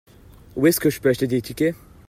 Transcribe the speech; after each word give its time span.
Où 0.55 0.65
est-ce 0.65 0.79
que 0.79 0.89
je 0.89 0.99
peux 0.99 1.09
acheter 1.09 1.27
des 1.27 1.43
tickets? 1.43 1.75